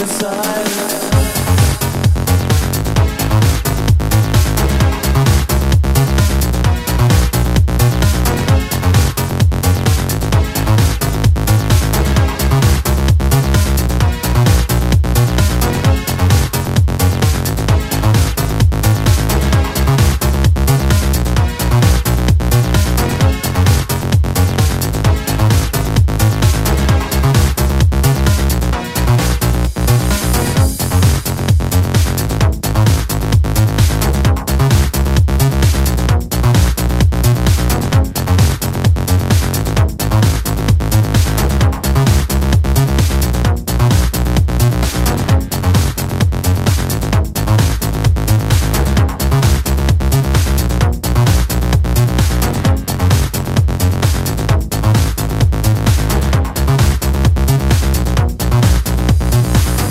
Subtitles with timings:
[0.00, 0.81] inside.